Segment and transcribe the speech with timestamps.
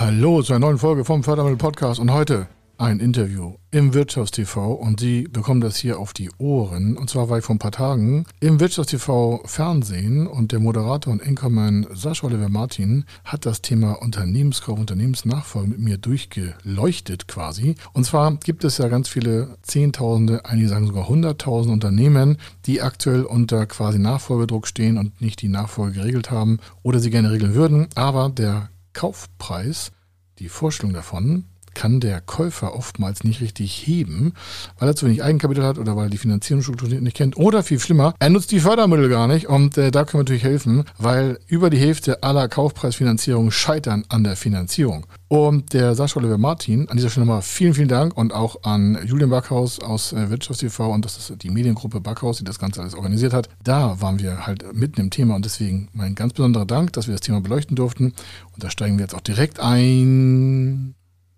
[0.00, 5.00] Hallo zu einer neuen Folge vom Fördermittel Podcast und heute ein Interview im Wirtschaftstv und
[5.00, 6.96] Sie bekommen das hier auf die Ohren.
[6.96, 11.26] Und zwar war ich vor ein paar Tagen im Wirtschaftstv Fernsehen und der Moderator und
[11.26, 17.74] Anchorman Sascha Oliver Martin hat das Thema Unternehmenskauf, Unternehmensnachfolge mit mir durchgeleuchtet quasi.
[17.92, 23.24] Und zwar gibt es ja ganz viele Zehntausende, einige sagen sogar Hunderttausende Unternehmen, die aktuell
[23.24, 27.88] unter quasi Nachfolgedruck stehen und nicht die Nachfolge geregelt haben oder sie gerne regeln würden.
[27.96, 29.92] Aber der Kaufpreis,
[30.40, 31.44] die Vorstellung davon,
[31.78, 34.32] kann der Käufer oftmals nicht richtig heben,
[34.80, 37.36] weil er zu wenig Eigenkapital hat oder weil die Finanzierungsstruktur nicht kennt.
[37.36, 39.48] Oder viel schlimmer, er nutzt die Fördermittel gar nicht.
[39.48, 44.24] Und äh, da können wir natürlich helfen, weil über die Hälfte aller Kaufpreisfinanzierungen scheitern an
[44.24, 45.06] der Finanzierung.
[45.28, 48.98] Und der Sascha Oliver Martin, an dieser Stelle nochmal vielen, vielen Dank und auch an
[49.06, 52.94] Julian Backhaus aus äh, Wirtschaftstv und das ist die Mediengruppe Backhaus, die das Ganze alles
[52.96, 53.48] organisiert hat.
[53.62, 57.12] Da waren wir halt mitten im Thema und deswegen mein ganz besonderer Dank, dass wir
[57.12, 58.14] das Thema beleuchten durften.
[58.52, 60.96] Und da steigen wir jetzt auch direkt ein.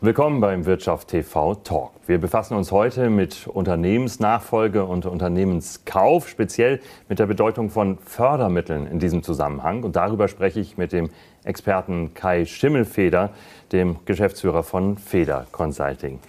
[0.00, 1.90] Willkommen beim Wirtschaft TV Talk.
[2.06, 9.00] Wir befassen uns heute mit Unternehmensnachfolge und Unternehmenskauf, speziell mit der Bedeutung von Fördermitteln in
[9.00, 9.82] diesem Zusammenhang.
[9.82, 11.10] Und darüber spreche ich mit dem
[11.42, 13.30] Experten Kai Schimmelfeder,
[13.72, 16.20] dem Geschäftsführer von Feder Consulting.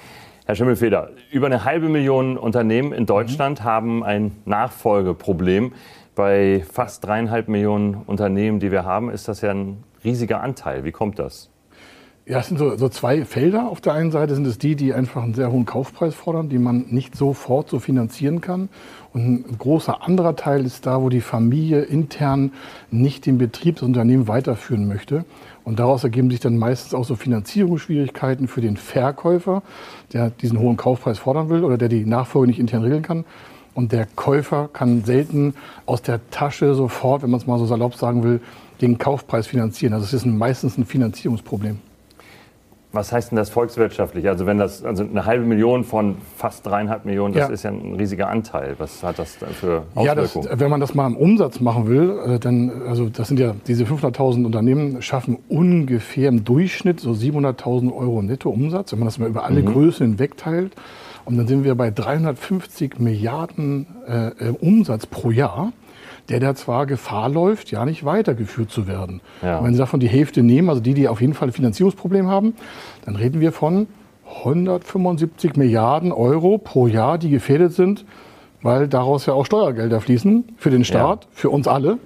[0.47, 3.65] Herr Schimmelfeder, über eine halbe Million Unternehmen in Deutschland mhm.
[3.65, 5.73] haben ein Nachfolgeproblem.
[6.15, 10.85] Bei fast dreieinhalb Millionen Unternehmen, die wir haben, ist das ja ein riesiger Anteil.
[10.85, 11.51] Wie kommt das?
[12.29, 13.69] Ja, es sind so, so, zwei Felder.
[13.69, 16.59] Auf der einen Seite sind es die, die einfach einen sehr hohen Kaufpreis fordern, die
[16.59, 18.69] man nicht sofort so finanzieren kann.
[19.13, 22.51] Und ein großer anderer Teil ist da, wo die Familie intern
[22.91, 25.25] nicht den Betrieb des Unternehmens weiterführen möchte.
[25.63, 29.63] Und daraus ergeben sich dann meistens auch so Finanzierungsschwierigkeiten für den Verkäufer,
[30.13, 33.25] der diesen hohen Kaufpreis fordern will oder der die Nachfolge nicht intern regeln kann.
[33.73, 35.55] Und der Käufer kann selten
[35.87, 38.39] aus der Tasche sofort, wenn man es mal so salopp sagen will,
[38.81, 39.93] den Kaufpreis finanzieren.
[39.93, 41.79] Also es ist meistens ein Finanzierungsproblem.
[42.91, 44.27] Was heißt denn das volkswirtschaftlich?
[44.27, 47.53] Also wenn das also eine halbe Million von fast dreieinhalb Millionen, das ja.
[47.53, 48.75] ist ja ein riesiger Anteil.
[48.79, 50.05] Was hat das für Auswirkungen?
[50.05, 53.39] Ja, das, wenn man das mal im Umsatz machen will, äh, dann also das sind
[53.39, 59.19] ja diese 500.000 Unternehmen schaffen ungefähr im Durchschnitt so 700.000 Euro Nettoumsatz, wenn man das
[59.19, 59.67] mal über alle mhm.
[59.67, 60.73] Größen hinweg teilt.
[61.25, 65.73] Und dann sind wir bei 350 Milliarden äh, Umsatz pro Jahr
[66.29, 69.21] der da zwar Gefahr läuft, ja nicht weitergeführt zu werden.
[69.41, 69.63] Ja.
[69.63, 72.53] wenn Sie davon die Hälfte nehmen, also die, die auf jeden Fall ein Finanzierungsproblem haben,
[73.05, 73.87] dann reden wir von
[74.37, 78.05] 175 Milliarden Euro pro Jahr, die gefährdet sind,
[78.61, 81.29] weil daraus ja auch Steuergelder fließen für den Staat, ja.
[81.31, 81.97] für uns alle.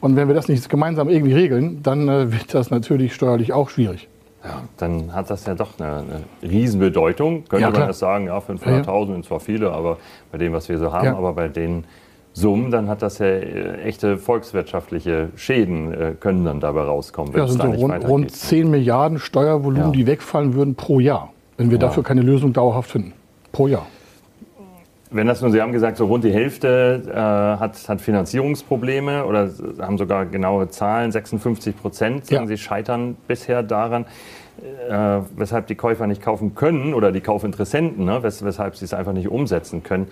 [0.00, 3.70] Und wenn wir das nicht gemeinsam irgendwie regeln, dann äh, wird das natürlich steuerlich auch
[3.70, 4.08] schwierig.
[4.44, 7.44] Ja, dann hat das ja doch eine, eine Riesenbedeutung.
[7.44, 9.98] Könnte ja, man das sagen, ja, 500.000 ja, sind zwar viele, aber
[10.32, 11.84] bei dem, was wir so haben, aber bei den
[12.34, 17.34] Summen, dann hat das ja äh, echte volkswirtschaftliche Schäden, äh, können dann dabei rauskommen.
[17.36, 19.90] Ja, sind so rund, rund 10 Milliarden Steuervolumen, ja.
[19.90, 21.86] die wegfallen würden pro Jahr, wenn wir ja.
[21.86, 23.12] dafür keine Lösung dauerhaft finden.
[23.52, 23.86] Pro Jahr.
[25.10, 27.14] Wenn das nun, Sie haben gesagt, so rund die Hälfte äh,
[27.60, 32.46] hat, hat Finanzierungsprobleme oder haben sogar genaue Zahlen, 56 Prozent, sagen ja.
[32.48, 34.06] Sie, scheitern bisher daran
[34.88, 38.94] äh, weshalb die Käufer nicht kaufen können oder die Kaufinteressenten, ne, wes weshalb sie es
[38.94, 40.08] einfach nicht umsetzen können.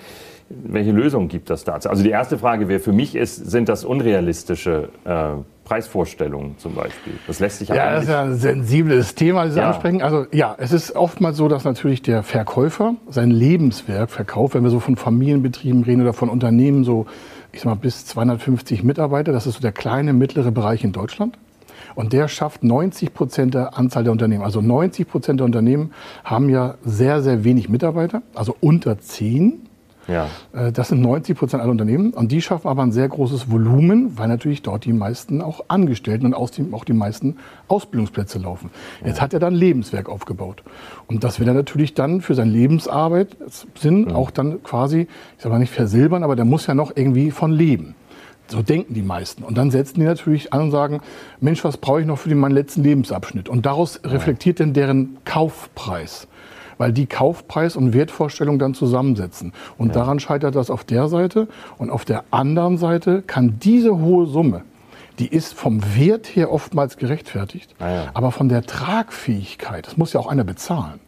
[0.52, 1.88] Welche Lösung gibt das dazu?
[1.88, 7.12] Also die erste Frage wäre für mich ist, sind das unrealistische äh, Preisvorstellungen zum Beispiel?
[7.28, 9.68] Das lässt sich ja, das ist ja ein sensibles Thema, das Sie ja.
[9.68, 10.02] ansprechen.
[10.02, 14.70] Also ja, es ist oftmals so, dass natürlich der Verkäufer sein Lebenswerk verkauft, wenn wir
[14.70, 17.06] so von Familienbetrieben reden oder von Unternehmen so,
[17.52, 19.30] ich sag mal bis 250 Mitarbeiter.
[19.30, 21.38] Das ist so der kleine mittlere Bereich in Deutschland.
[21.94, 24.42] Und der schafft 90 Prozent der Anzahl der Unternehmen.
[24.42, 25.92] Also 90 Prozent der Unternehmen
[26.24, 29.69] haben ja sehr, sehr wenig Mitarbeiter, also unter 10.
[30.08, 30.28] Ja.
[30.52, 32.12] Äh, das sind 90 Prozent aller Unternehmen.
[32.12, 36.26] Und die schaffen aber ein sehr großes Volumen, weil natürlich dort die meisten auch Angestellten
[36.26, 37.36] und auch die meisten
[37.68, 38.70] Ausbildungsplätze laufen.
[39.04, 39.22] Jetzt ja.
[39.22, 40.62] hat er dann Lebenswerk aufgebaut.
[41.06, 43.36] Und das will er natürlich dann für seine Lebensarbeit
[43.78, 44.14] Sinn ja.
[44.14, 47.52] auch dann quasi, ich sage mal nicht versilbern, aber der muss ja noch irgendwie von
[47.52, 47.94] leben.
[48.48, 49.44] So denken die meisten.
[49.44, 51.00] Und dann setzen die natürlich an und sagen,
[51.40, 53.48] Mensch, was brauche ich noch für meinen letzten Lebensabschnitt?
[53.48, 56.26] Und daraus reflektiert dann deren Kaufpreis
[56.80, 59.52] weil die Kaufpreis und Wertvorstellung dann zusammensetzen.
[59.76, 59.96] Und ja.
[59.96, 61.46] daran scheitert das auf der Seite.
[61.76, 64.62] Und auf der anderen Seite kann diese hohe Summe,
[65.18, 68.04] die ist vom Wert her oftmals gerechtfertigt, ah ja.
[68.14, 71.00] aber von der Tragfähigkeit, das muss ja auch einer bezahlen,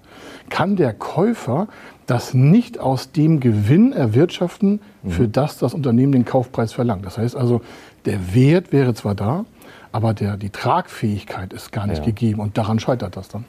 [0.51, 1.69] kann der Käufer
[2.05, 5.11] das nicht aus dem Gewinn erwirtschaften, mhm.
[5.11, 7.07] für das das Unternehmen den Kaufpreis verlangt.
[7.07, 7.63] Das heißt also,
[8.05, 9.47] der Wert wäre zwar da,
[9.91, 12.05] aber der, die Tragfähigkeit ist gar nicht ja.
[12.05, 13.47] gegeben und daran scheitert das dann.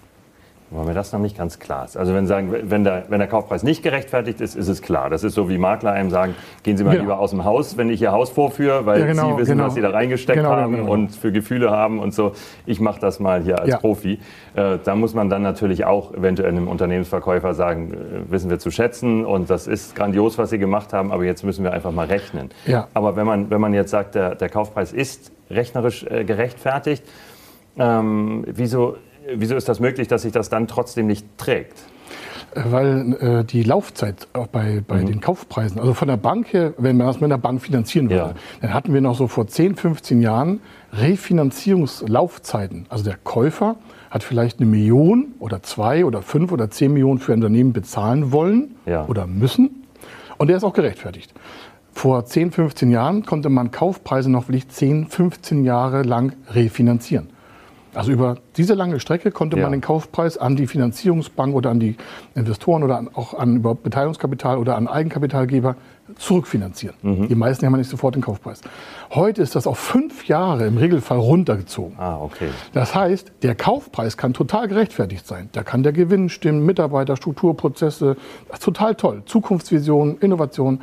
[0.73, 1.95] Weil mir das noch nicht ganz klar ist.
[1.97, 5.09] Also wenn, sagen, wenn, der, wenn der Kaufpreis nicht gerechtfertigt ist, ist es klar.
[5.09, 7.03] Das ist so wie Makler einem sagen, gehen Sie mal genau.
[7.03, 9.65] lieber aus dem Haus, wenn ich Ihr Haus vorführe, weil ja, genau, Sie wissen, genau.
[9.65, 10.91] was Sie da reingesteckt genau, haben genau.
[10.91, 12.33] und für Gefühle haben und so.
[12.65, 13.77] Ich mache das mal hier als ja.
[13.77, 14.19] Profi.
[14.55, 18.71] Äh, da muss man dann natürlich auch eventuell einem Unternehmensverkäufer sagen, äh, wissen wir zu
[18.71, 22.07] schätzen und das ist grandios, was Sie gemacht haben, aber jetzt müssen wir einfach mal
[22.07, 22.49] rechnen.
[22.65, 22.87] Ja.
[22.93, 27.03] Aber wenn man, wenn man jetzt sagt, der, der Kaufpreis ist rechnerisch äh, gerechtfertigt,
[27.77, 28.97] ähm, wieso
[29.35, 31.77] wieso ist das möglich, dass sich das dann trotzdem nicht trägt?
[32.55, 35.07] Weil äh, die Laufzeit auch bei, bei mhm.
[35.07, 38.35] den Kaufpreisen, also von der Bank her, wenn man das mit einer Bank finanzieren würde,
[38.35, 38.35] ja.
[38.61, 40.61] dann hatten wir noch so vor 10, 15 Jahren
[40.91, 42.85] Refinanzierungslaufzeiten.
[42.89, 43.77] Also der Käufer
[44.11, 48.31] hat vielleicht eine Million oder zwei oder fünf oder zehn Millionen für ein Unternehmen bezahlen
[48.31, 49.07] wollen ja.
[49.07, 49.87] oder müssen.
[50.37, 51.33] Und der ist auch gerechtfertigt.
[51.93, 57.29] Vor 10, 15 Jahren konnte man Kaufpreise noch wirklich 10, 15 Jahre lang refinanzieren.
[57.93, 59.63] Also über diese lange Strecke konnte ja.
[59.63, 61.95] man den Kaufpreis an die Finanzierungsbank oder an die
[62.35, 65.75] Investoren oder an, auch an über Beteiligungskapital oder an Eigenkapitalgeber
[66.17, 66.95] zurückfinanzieren.
[67.01, 67.27] Mhm.
[67.27, 68.61] Die meisten haben nicht sofort den Kaufpreis.
[69.11, 71.97] Heute ist das auf fünf Jahre im Regelfall runtergezogen.
[71.97, 72.49] Ah, okay.
[72.73, 75.49] Das heißt, der Kaufpreis kann total gerechtfertigt sein.
[75.53, 78.17] Da kann der Gewinn stimmen, Mitarbeiter, Strukturprozesse,
[78.49, 79.23] das ist total toll.
[79.25, 80.81] Zukunftsvision, Innovation.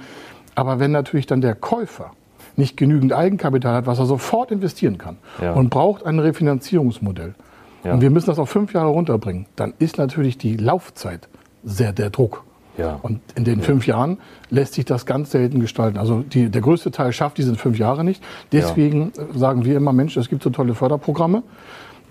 [0.54, 2.12] Aber wenn natürlich dann der Käufer
[2.60, 5.52] nicht genügend Eigenkapital hat, was er sofort investieren kann ja.
[5.54, 7.34] und braucht ein Refinanzierungsmodell.
[7.82, 7.94] Ja.
[7.94, 9.46] Und wir müssen das auf fünf Jahre runterbringen.
[9.56, 11.28] Dann ist natürlich die Laufzeit
[11.64, 12.44] sehr der Druck.
[12.78, 12.98] Ja.
[13.02, 14.18] Und in den fünf Jahren
[14.48, 15.98] lässt sich das ganz selten gestalten.
[15.98, 18.22] Also die, der größte Teil schafft diese fünf Jahre nicht.
[18.52, 21.42] Deswegen sagen wir immer, Mensch, es gibt so tolle Förderprogramme,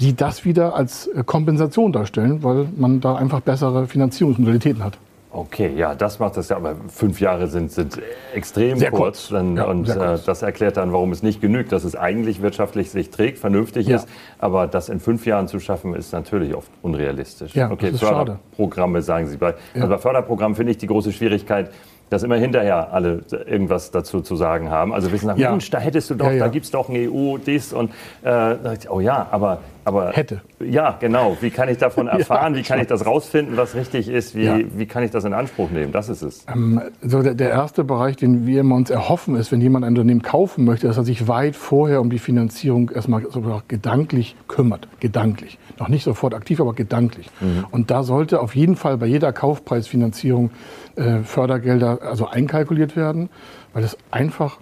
[0.01, 4.97] die das wieder als Kompensation darstellen, weil man da einfach bessere Finanzierungsmodalitäten hat.
[5.31, 8.01] Okay, ja, das macht das ja, aber fünf Jahre sind, sind
[8.33, 9.01] extrem sehr kurz.
[9.01, 9.29] kurz.
[9.29, 12.89] Dann, ja, und äh, das erklärt dann, warum es nicht genügt, dass es eigentlich wirtschaftlich
[12.89, 13.97] sich trägt, vernünftig ja.
[13.97, 14.07] ist.
[14.39, 17.53] Aber das in fünf Jahren zu schaffen, ist natürlich oft unrealistisch.
[17.53, 19.05] Ja, okay, das ist Förderprogramme, schade.
[19.05, 19.37] sagen Sie.
[19.37, 21.69] Bei, also bei Förderprogrammen finde ich die große Schwierigkeit,
[22.09, 24.93] dass immer hinterher alle irgendwas dazu zu sagen haben.
[24.93, 25.51] Also wissen, ja.
[25.51, 27.91] Mensch, da hättest du doch, da gibt es doch ein EU, dies und
[28.23, 28.55] äh,
[28.89, 30.41] oh ja, aber, aber hätte.
[30.59, 31.37] Ja, genau.
[31.41, 32.55] Wie kann ich davon erfahren?
[32.55, 34.35] wie kann ich das rausfinden, was richtig ist?
[34.35, 35.91] Wie, wie kann ich das in Anspruch nehmen?
[35.91, 36.45] Das ist es.
[36.47, 39.89] Ähm, so der, der, erste Bereich, den wir immer uns erhoffen, ist, wenn jemand ein
[39.89, 44.87] Unternehmen kaufen möchte, dass er sich weit vorher um die Finanzierung erstmal sogar gedanklich kümmert.
[44.99, 45.57] Gedanklich.
[45.79, 47.29] Noch nicht sofort aktiv, aber gedanklich.
[47.39, 47.65] Mhm.
[47.71, 50.51] Und da sollte auf jeden Fall bei jeder Kaufpreisfinanzierung
[50.95, 53.29] äh, Fördergelder also einkalkuliert werden,
[53.73, 54.59] weil es einfach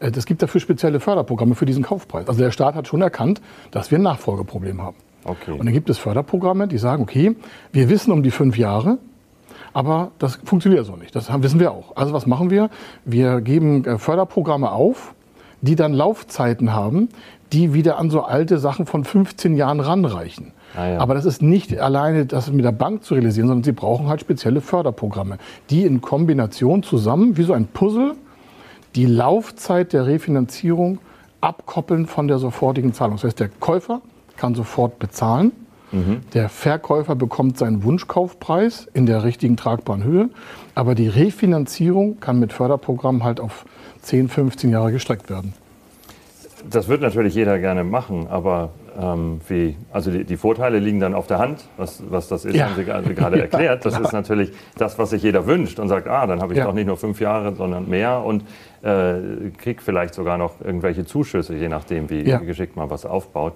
[0.00, 2.28] es gibt dafür spezielle Förderprogramme für diesen Kaufpreis.
[2.28, 3.40] Also der Staat hat schon erkannt,
[3.70, 4.96] dass wir ein Nachfolgeproblem haben.
[5.24, 5.52] Okay.
[5.52, 7.36] Und dann gibt es Förderprogramme, die sagen, okay,
[7.72, 8.98] wir wissen um die fünf Jahre,
[9.72, 11.16] aber das funktioniert so nicht.
[11.16, 11.96] Das wissen wir auch.
[11.96, 12.70] Also was machen wir?
[13.04, 15.14] Wir geben äh, Förderprogramme auf,
[15.62, 17.08] die dann Laufzeiten haben,
[17.52, 20.52] die wieder an so alte Sachen von 15 Jahren ranreichen.
[20.76, 20.98] Ah, ja.
[20.98, 24.20] Aber das ist nicht alleine das mit der Bank zu realisieren, sondern sie brauchen halt
[24.20, 25.38] spezielle Förderprogramme,
[25.70, 28.16] die in Kombination zusammen, wie so ein Puzzle,
[28.94, 30.98] die Laufzeit der Refinanzierung
[31.40, 33.16] abkoppeln von der sofortigen Zahlung.
[33.16, 34.00] Das heißt, der Käufer
[34.36, 35.52] kann sofort bezahlen.
[35.92, 36.20] Mhm.
[36.32, 40.30] Der Verkäufer bekommt seinen Wunschkaufpreis in der richtigen tragbaren Höhe.
[40.74, 43.64] Aber die Refinanzierung kann mit Förderprogrammen halt auf
[44.02, 45.54] 10, 15 Jahre gestreckt werden.
[46.68, 48.70] Das wird natürlich jeder gerne machen, aber
[49.00, 52.54] ähm, wie, also die, die, Vorteile liegen dann auf der Hand, was, was das ist,
[52.54, 52.66] ja.
[52.66, 53.84] haben Sie gerade erklärt.
[53.84, 56.58] Das ja, ist natürlich das, was sich jeder wünscht und sagt, ah, dann habe ich
[56.58, 56.64] ja.
[56.64, 58.44] doch nicht nur fünf Jahre, sondern mehr und
[58.82, 63.54] äh, kriege vielleicht sogar noch irgendwelche Zuschüsse, je nachdem, wie, wie geschickt man was aufbaut.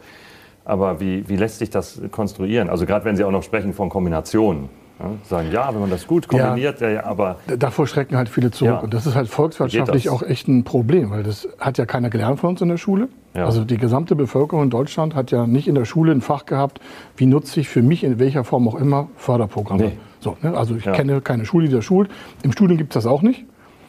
[0.64, 2.68] Aber wie, wie lässt sich das konstruieren?
[2.68, 4.68] Also gerade wenn Sie auch noch sprechen von Kombinationen.
[5.00, 7.36] Ja, sagen, ja, wenn man das gut kombiniert, ja, ja, aber.
[7.46, 8.82] Davor schrecken halt viele zurück.
[8.82, 12.40] Und das ist halt volkswirtschaftlich auch echt ein Problem, weil das hat ja keiner gelernt
[12.40, 13.08] von uns in der Schule.
[13.34, 13.44] Ja.
[13.44, 16.80] Also die gesamte Bevölkerung in Deutschland hat ja nicht in der Schule ein Fach gehabt,
[17.16, 19.84] wie nutze ich für mich in welcher Form auch immer Förderprogramme.
[19.84, 19.92] Nee.
[20.20, 20.56] So, ne?
[20.56, 22.10] Also ich kenne keine Schule, die das schult.
[22.42, 23.44] Im Studium gibt es das auch nicht,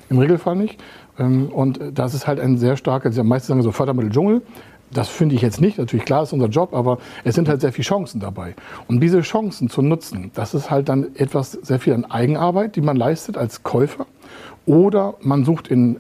[0.10, 0.80] im Regelfall nicht.
[1.18, 4.42] Ähm, und das ist halt ein sehr starker, die meisten sagen so Fördermittel Dschungel.
[4.92, 5.78] Das finde ich jetzt nicht.
[5.78, 8.56] Natürlich, klar, ist unser Job, aber es sind halt sehr viele Chancen dabei.
[8.88, 12.82] Und diese Chancen zu nutzen, das ist halt dann etwas sehr viel an Eigenarbeit, die
[12.82, 14.08] man leistet als Käufer.
[14.66, 15.98] Oder man sucht in,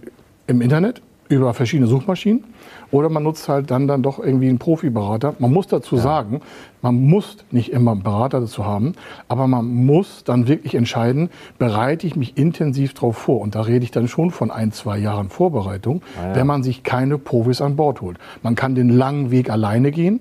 [0.47, 2.43] im Internet über verschiedene Suchmaschinen
[2.91, 5.35] oder man nutzt halt dann, dann doch irgendwie einen Profiberater.
[5.37, 6.01] Man muss dazu ja.
[6.01, 6.41] sagen,
[6.81, 8.93] man muss nicht immer einen Berater dazu haben,
[9.27, 13.41] aber man muss dann wirklich entscheiden, bereite ich mich intensiv darauf vor.
[13.41, 16.35] Und da rede ich dann schon von ein, zwei Jahren Vorbereitung, ah, ja.
[16.35, 18.17] wenn man sich keine Profis an Bord holt.
[18.41, 20.19] Man kann den langen Weg alleine gehen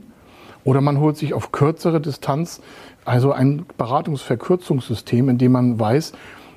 [0.64, 2.60] oder man holt sich auf kürzere Distanz
[3.06, 6.12] also ein Beratungsverkürzungssystem, in dem man weiß,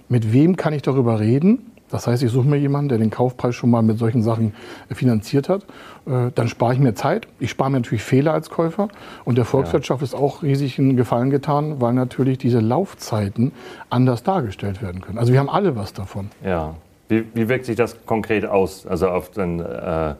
[0.09, 3.53] mit wem kann ich darüber reden das heißt, ich suche mir jemanden, der den Kaufpreis
[3.53, 4.53] schon mal mit solchen Sachen
[4.89, 5.63] finanziert hat.
[6.05, 7.27] Äh, dann spare ich mir Zeit.
[7.39, 8.87] Ich spare mir natürlich Fehler als Käufer.
[9.25, 10.05] Und der Volkswirtschaft ja.
[10.05, 13.51] ist auch riesig einen Gefallen getan, weil natürlich diese Laufzeiten
[13.89, 15.17] anders dargestellt werden können.
[15.17, 16.29] Also wir haben alle was davon.
[16.43, 16.75] Ja.
[17.09, 18.87] Wie, wie wirkt sich das konkret aus?
[18.87, 20.17] Also auf den, äh, sagen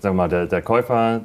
[0.00, 1.20] wir mal, der, der Käufer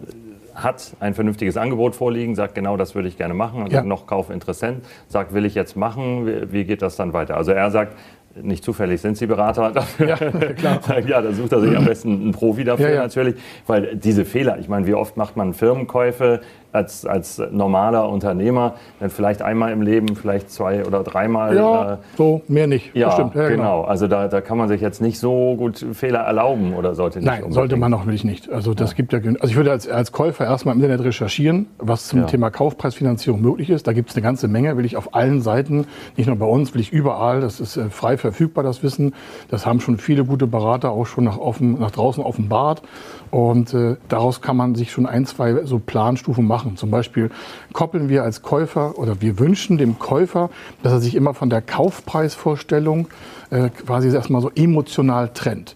[0.64, 3.84] hat ein vernünftiges Angebot vorliegen, sagt genau, das würde ich gerne machen und ja.
[3.84, 7.38] noch Kaufinteressent, sagt, will ich jetzt machen, wie, wie, geht das dann weiter?
[7.38, 7.98] Also er sagt,
[8.42, 10.08] nicht zufällig sind Sie Berater dafür.
[10.08, 11.00] Ja, klar.
[11.08, 13.02] ja, da sucht er sich am besten einen Profi dafür ja, ja.
[13.04, 13.36] natürlich,
[13.68, 16.42] weil diese Fehler, ich meine, wie oft macht man Firmenkäufe
[16.72, 21.56] als, als normaler Unternehmer, dann vielleicht einmal im Leben, vielleicht zwei oder dreimal.
[21.56, 22.96] Ja, äh, so mehr nicht.
[22.96, 23.48] Ja, ja genau.
[23.48, 23.82] genau.
[23.82, 27.26] Also da, da kann man sich jetzt nicht so gut Fehler erlauben oder sollte nicht.
[27.26, 27.56] Nein, unbedingt.
[27.56, 28.52] sollte man auch wirklich nicht.
[28.52, 28.98] Also das ja.
[28.98, 32.26] gibt ja, also ich würde als, als Käufer erstmal im Internet recherchieren, was zum ja.
[32.26, 33.88] Thema Kaufpreisfinanzierung möglich ist.
[33.88, 36.74] Da gibt es eine ganze Menge, will ich auf allen Seiten, nicht nur bei uns,
[36.76, 37.42] will ich überall.
[37.42, 39.14] Das ist äh, frei verfügbar, das Wissen.
[39.50, 42.84] Das haben schon viele gute Berater auch schon nach, offen, nach draußen offenbart.
[43.32, 46.59] Und äh, daraus kann man sich schon ein, zwei so Planstufen machen.
[46.76, 47.30] Zum Beispiel
[47.74, 50.50] koppeln wir als Käufer oder wir wünschen dem Käufer,
[50.84, 53.08] dass er sich immer von der Kaufpreisvorstellung
[53.50, 55.76] äh, quasi erstmal so emotional trennt.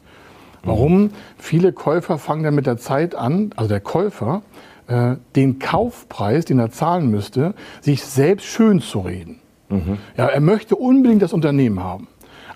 [0.64, 1.04] Warum?
[1.04, 1.10] Mhm.
[1.38, 4.42] Viele Käufer fangen dann mit der Zeit an, also der Käufer,
[4.88, 9.40] äh, den Kaufpreis, den er zahlen müsste, sich selbst schön zu reden.
[9.70, 9.98] Mhm.
[10.18, 12.08] Ja, er möchte unbedingt das Unternehmen haben.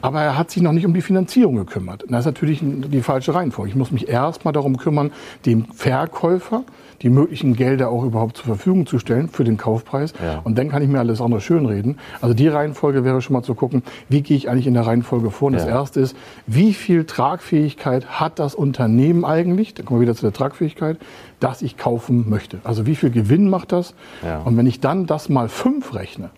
[0.01, 2.05] Aber er hat sich noch nicht um die Finanzierung gekümmert.
[2.07, 3.69] das ist natürlich die falsche Reihenfolge.
[3.69, 5.11] Ich muss mich erstmal darum kümmern,
[5.45, 6.63] dem Verkäufer
[7.01, 10.13] die möglichen Gelder auch überhaupt zur Verfügung zu stellen für den Kaufpreis.
[10.23, 10.41] Ja.
[10.43, 11.99] Und dann kann ich mir alles andere schönreden.
[12.21, 15.31] Also die Reihenfolge wäre schon mal zu gucken, wie gehe ich eigentlich in der Reihenfolge
[15.31, 15.47] vor.
[15.47, 15.59] Und ja.
[15.59, 16.15] das erste ist,
[16.47, 19.73] wie viel Tragfähigkeit hat das Unternehmen eigentlich?
[19.73, 20.97] Da kommen wir wieder zu der Tragfähigkeit,
[21.39, 22.59] dass ich kaufen möchte.
[22.63, 23.93] Also wie viel Gewinn macht das?
[24.23, 24.39] Ja.
[24.39, 26.31] Und wenn ich dann das mal fünf rechne,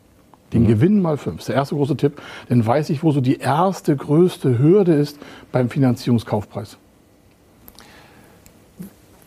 [0.53, 0.67] den mhm.
[0.67, 1.37] Gewinn mal fünf.
[1.37, 2.21] Das ist der erste große Tipp.
[2.49, 5.19] Dann weiß ich, wo so die erste größte Hürde ist
[5.51, 6.77] beim Finanzierungskaufpreis.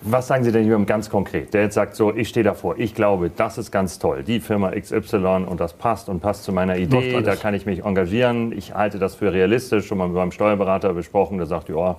[0.04, 2.92] Was sagen Sie denn jemandem ganz konkret, der jetzt sagt, so, ich stehe davor, ich
[2.92, 6.76] glaube, das ist ganz toll, die Firma XY und das passt und passt zu meiner
[6.76, 10.32] Idee, da kann ich mich engagieren, ich halte das für realistisch, schon mal mit meinem
[10.32, 11.98] Steuerberater besprochen, der sagt, ja,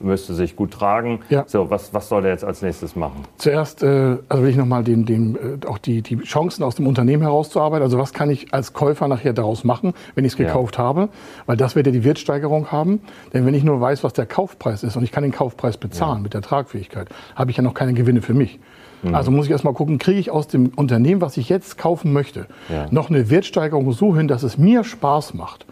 [0.00, 1.20] müsste sich gut tragen.
[1.28, 1.44] Ja.
[1.46, 3.24] So, was, was soll er jetzt als nächstes machen?
[3.38, 6.86] Zuerst äh, also will ich nochmal den, den, äh, auch die, die Chancen aus dem
[6.86, 7.82] Unternehmen herauszuarbeiten.
[7.82, 10.84] Also was kann ich als Käufer nachher daraus machen, wenn ich es gekauft ja.
[10.84, 11.08] habe?
[11.46, 13.00] Weil das wird ja die Wertsteigerung haben.
[13.32, 16.18] Denn wenn ich nur weiß, was der Kaufpreis ist und ich kann den Kaufpreis bezahlen
[16.18, 16.22] ja.
[16.22, 18.58] mit der Tragfähigkeit, habe ich ja noch keine Gewinne für mich.
[19.02, 19.14] Mhm.
[19.14, 22.46] Also muss ich erstmal gucken, kriege ich aus dem Unternehmen, was ich jetzt kaufen möchte,
[22.90, 25.66] noch eine Wertsteigerung so hin, dass es mir Spaß macht.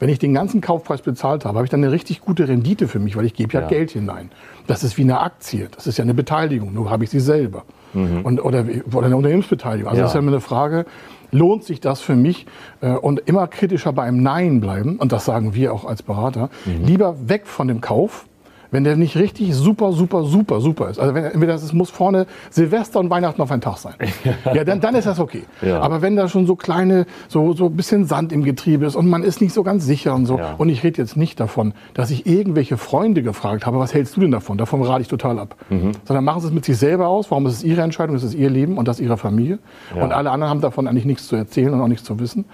[0.00, 2.98] Wenn ich den ganzen Kaufpreis bezahlt habe, habe ich dann eine richtig gute Rendite für
[2.98, 3.68] mich, weil ich gebe ja, ja.
[3.68, 4.30] Geld hinein.
[4.66, 7.64] Das ist wie eine Aktie, das ist ja eine Beteiligung, nur habe ich sie selber.
[7.92, 8.22] Mhm.
[8.22, 9.88] Und, oder, oder eine Unternehmensbeteiligung.
[9.88, 10.04] Also ja.
[10.04, 10.86] das ist ja immer eine Frage,
[11.32, 12.46] lohnt sich das für mich?
[12.80, 16.48] Äh, und immer kritischer bei einem Nein bleiben, und das sagen wir auch als Berater,
[16.64, 16.84] mhm.
[16.84, 18.26] lieber weg von dem Kauf,
[18.70, 20.98] wenn der nicht richtig super, super, super, super ist.
[20.98, 23.94] Also wenn entweder es muss vorne Silvester und Weihnachten auf einen Tag sein.
[24.54, 25.44] ja, dann, dann ist das okay.
[25.62, 25.80] Ja.
[25.80, 29.08] Aber wenn da schon so kleine, so, so ein bisschen Sand im Getriebe ist und
[29.08, 30.38] man ist nicht so ganz sicher und so.
[30.38, 30.54] Ja.
[30.58, 34.20] Und ich rede jetzt nicht davon, dass ich irgendwelche Freunde gefragt habe, was hältst du
[34.20, 34.58] denn davon?
[34.58, 35.56] Davon rate ich total ab.
[35.68, 35.92] Mhm.
[36.04, 37.30] Sondern machen sie es mit sich selber aus.
[37.30, 38.16] Warum ist es ihre Entscheidung?
[38.16, 39.58] Es ist ihr Leben und das ihrer Familie.
[39.94, 40.02] Ja.
[40.02, 42.44] Und alle anderen haben davon eigentlich nichts zu erzählen und auch nichts zu wissen.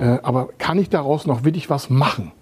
[0.00, 2.32] Äh, aber kann ich daraus noch wirklich was machen?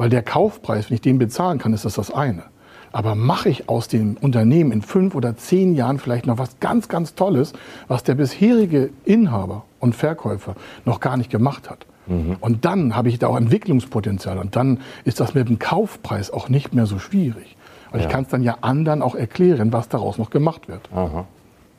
[0.00, 2.44] Weil der Kaufpreis, wenn ich den bezahlen kann, ist das das eine.
[2.90, 6.88] Aber mache ich aus dem Unternehmen in fünf oder zehn Jahren vielleicht noch was ganz,
[6.88, 7.52] ganz Tolles,
[7.86, 11.84] was der bisherige Inhaber und Verkäufer noch gar nicht gemacht hat.
[12.06, 12.38] Mhm.
[12.40, 14.38] Und dann habe ich da auch Entwicklungspotenzial.
[14.38, 17.58] Und dann ist das mit dem Kaufpreis auch nicht mehr so schwierig.
[17.90, 18.06] Weil ja.
[18.06, 20.88] ich kann es dann ja anderen auch erklären, was daraus noch gemacht wird.
[20.94, 21.26] Aha.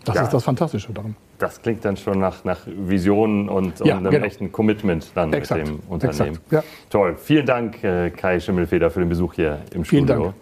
[0.06, 0.24] Das ja.
[0.24, 1.16] ist das Fantastische daran.
[1.38, 4.26] Das klingt dann schon nach, nach Visionen und, ja, und einem genau.
[4.26, 5.62] echten Commitment dann Exakt.
[5.62, 6.40] mit dem Unternehmen.
[6.50, 6.64] Ja.
[6.90, 7.16] Toll.
[7.18, 10.24] Vielen Dank, äh, Kai Schimmelfeder, für den Besuch hier im Vielen Studio.
[10.24, 10.36] Dank.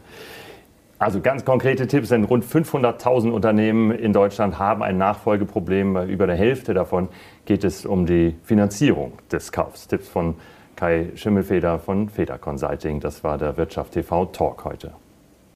[0.97, 5.93] Also ganz konkrete Tipps, denn rund 500.000 Unternehmen in Deutschland haben ein Nachfolgeproblem.
[5.93, 7.07] Bei über der Hälfte davon
[7.45, 9.87] geht es um die Finanzierung des Kaufs.
[9.87, 10.35] Tipps von
[10.75, 12.99] Kai Schimmelfeder von Feder Consulting.
[12.99, 14.91] Das war der Wirtschaft TV Talk heute.